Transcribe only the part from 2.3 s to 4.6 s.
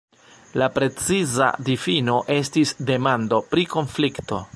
estis demando pri konflikto.